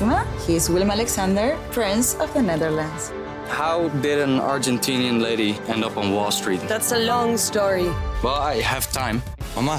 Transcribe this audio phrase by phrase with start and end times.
[0.00, 0.24] Maxima.
[0.46, 3.10] He is Willem Alexander, Prince of the Netherlands.
[3.48, 6.60] How did an Argentinian lady end up on Wall Street?
[6.68, 7.88] That's a long story.
[8.22, 9.22] Well, I have time.
[9.54, 9.78] Mama,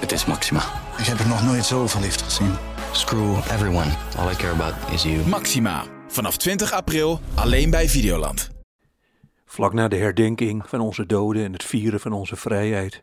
[0.00, 0.60] Het is Maxima.
[0.98, 2.54] ik heb er nog nooit zo verliefd gezien.
[2.92, 3.90] Screw everyone.
[4.18, 5.26] All I care about is you.
[5.28, 5.84] Maxima.
[6.08, 8.50] Vanaf 20 april alleen bij Videoland.
[9.44, 13.02] Vlak na de herdenking van onze doden en het vieren van onze vrijheid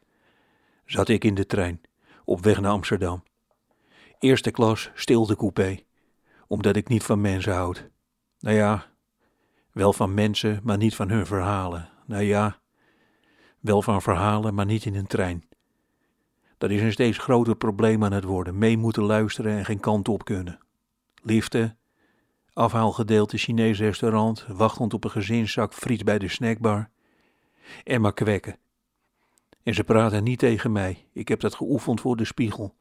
[0.85, 1.81] zat ik in de trein
[2.25, 3.23] op weg naar Amsterdam.
[4.19, 5.85] Eerste klas stilte coupé,
[6.47, 7.89] omdat ik niet van mensen houd.
[8.39, 8.85] Nou ja,
[9.71, 11.89] wel van mensen, maar niet van hun verhalen.
[12.05, 12.59] Nou ja,
[13.59, 15.43] wel van verhalen, maar niet in een trein.
[16.57, 18.57] Dat is een steeds groter probleem aan het worden.
[18.57, 20.59] Mee moeten luisteren en geen kant op kunnen.
[21.23, 21.75] Liefde,
[22.53, 26.89] afhaalgedeelte Chinees restaurant, wachtend op een gezinszak friet bij de snackbar.
[27.83, 28.57] En maar kwekken.
[29.63, 31.07] En ze praten niet tegen mij.
[31.13, 32.75] Ik heb dat geoefend voor de spiegel.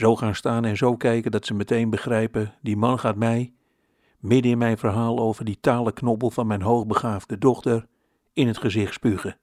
[0.00, 3.52] Zo gaan staan en zo kijken dat ze meteen begrijpen: die man gaat mij,
[4.18, 7.86] midden in mijn verhaal over die talen knobbel van mijn hoogbegaafde dochter,
[8.32, 9.38] in het gezicht spugen.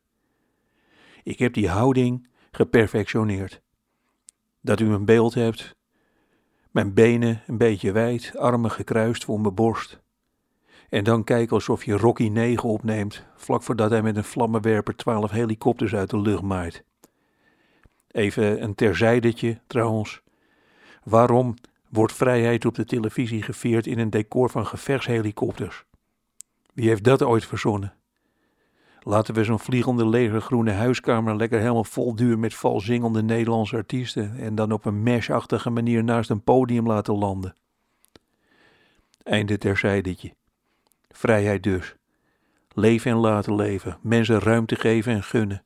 [1.23, 3.62] Ik heb die houding geperfectioneerd.
[4.62, 5.76] Dat u een beeld hebt,
[6.72, 10.00] mijn benen een beetje wijd, armen gekruist voor mijn borst.
[10.89, 15.32] En dan kijken alsof je Rocky 9 opneemt, vlak voordat hij met een vlammenwerper twaalf
[15.32, 16.84] helikopters uit de lucht maait.
[18.08, 20.26] Even een terzijdetje trouwens.
[21.10, 21.56] Waarom
[21.90, 25.86] wordt vrijheid op de televisie gevierd in een decor van gevechtshelikopters?
[26.74, 27.94] Wie heeft dat ooit verzonnen?
[29.00, 34.38] Laten we zo'n vliegende legergroene huiskamer lekker helemaal vol duur met vals zingende Nederlandse artiesten
[34.40, 37.56] en dan op een meshachtige manier naast een podium laten landen.
[39.24, 40.34] Einde terzijdetje.
[41.10, 41.96] Vrijheid dus.
[42.74, 45.64] Leven en laten leven, mensen ruimte geven en gunnen.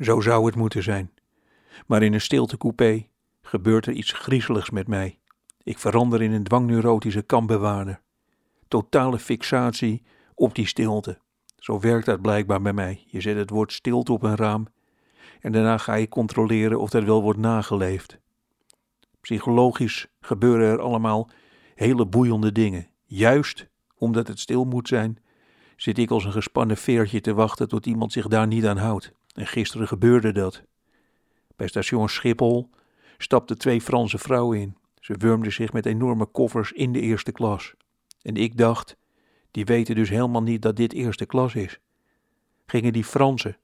[0.00, 1.10] Zo zou het moeten zijn.
[1.86, 3.06] Maar in een stiltecoupé
[3.48, 5.18] gebeurt er iets griezeligs met mij.
[5.62, 8.00] Ik verander in een dwangneurotische kampbewaarder.
[8.68, 10.02] Totale fixatie
[10.34, 11.18] op die stilte.
[11.56, 13.04] Zo werkt dat blijkbaar bij mij.
[13.06, 14.66] Je zet het woord stilte op een raam
[15.40, 18.18] en daarna ga je controleren of dat wel wordt nageleefd.
[19.20, 21.30] Psychologisch gebeuren er allemaal
[21.74, 22.88] hele boeiende dingen.
[23.04, 25.18] Juist omdat het stil moet zijn,
[25.76, 29.12] zit ik als een gespannen veertje te wachten tot iemand zich daar niet aan houdt.
[29.34, 30.62] En gisteren gebeurde dat.
[31.56, 32.70] Bij station Schiphol
[33.18, 34.76] stapten twee Franse vrouwen in.
[35.00, 37.74] Ze wurmden zich met enorme koffers in de eerste klas.
[38.22, 38.96] En ik dacht,
[39.50, 41.80] die weten dus helemaal niet dat dit eerste klas is.
[42.66, 43.56] Gingen die Fransen,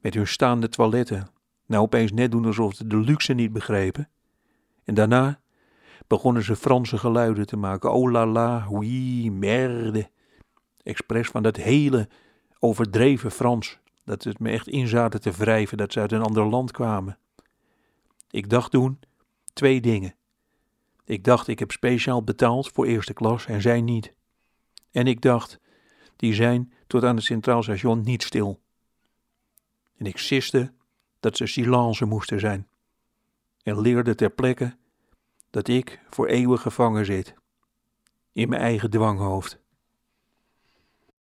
[0.00, 1.30] met hun staande toiletten,
[1.66, 4.08] nou opeens net doen alsof ze de luxe niet begrepen?
[4.84, 5.40] En daarna
[6.06, 7.92] begonnen ze Franse geluiden te maken.
[7.92, 10.10] Oh la la, oui, merde.
[10.82, 12.08] Expres van dat hele
[12.58, 13.78] overdreven Frans.
[14.04, 17.18] Dat het me echt in zaten te wrijven dat ze uit een ander land kwamen.
[18.32, 19.00] Ik dacht toen
[19.52, 20.14] twee dingen.
[21.04, 24.14] Ik dacht, ik heb speciaal betaald voor eerste klas en zij niet.
[24.90, 25.60] En ik dacht,
[26.16, 28.60] die zijn tot aan het Centraal Station niet stil.
[29.96, 30.72] En ik siste
[31.20, 32.68] dat ze silence moesten zijn.
[33.62, 34.76] En leerde ter plekke
[35.50, 37.34] dat ik voor eeuwig gevangen zit.
[38.32, 39.61] In mijn eigen dwanghoofd.